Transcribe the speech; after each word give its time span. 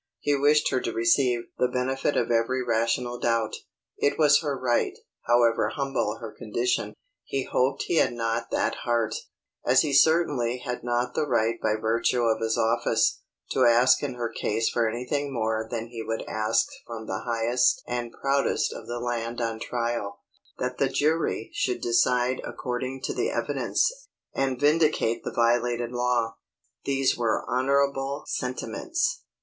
He 0.19 0.35
wished 0.35 0.71
her 0.71 0.81
to 0.81 0.91
receive 0.93 1.41
the 1.59 1.67
benefit 1.67 2.17
of 2.17 2.31
every 2.31 2.63
rational 2.65 3.19
doubt. 3.19 3.55
It 3.97 4.17
_was 4.17 4.41
her 4.41 4.57
right, 4.57 4.97
however 5.27 5.69
humble 5.69 6.17
her 6.19 6.31
condition; 6.35 6.95
he 7.23 7.43
hoped 7.43 7.83
he 7.83 7.97
had 7.97 8.13
not 8.13 8.49
that 8.49 8.77
heart, 8.83 9.13
as 9.63 9.83
he 9.83 9.93
certainly 9.93 10.57
had 10.65 10.83
not 10.83 11.13
the 11.13 11.27
right 11.27 11.61
by 11.61 11.75
virtue 11.79 12.23
of 12.23 12.41
his 12.41 12.57
office, 12.57 13.21
to 13.51 13.65
ask 13.65 14.01
in 14.01 14.15
her 14.15 14.31
case 14.33 14.71
for 14.71 14.89
anything 14.89 15.31
more 15.31 15.67
than 15.69 15.89
he 15.89 16.01
would 16.01 16.23
ask 16.23 16.65
from 16.87 17.05
the 17.05 17.19
highest 17.19 17.83
and 17.87 18.11
proudest 18.11 18.73
of 18.73 18.87
the 18.87 18.99
land 18.99 19.39
on 19.39 19.59
trial_, 19.59 20.13
that 20.57 20.79
the 20.79 20.89
jury 20.89 21.51
should 21.53 21.79
decide 21.79 22.41
according 22.43 23.01
to 23.03 23.13
the 23.13 23.29
evidence, 23.29 24.07
and 24.33 24.59
vindicate 24.59 25.23
the 25.23 25.31
violated 25.31 25.91
law." 25.91 26.37
These 26.85 27.15
were 27.15 27.45
honorable 27.47 28.23
sentiments. 28.25 29.21